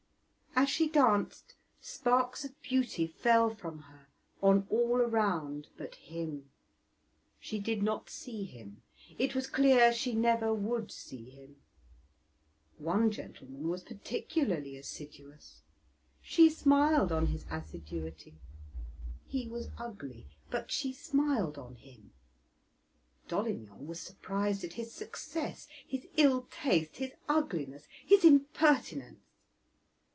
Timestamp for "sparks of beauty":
1.79-3.07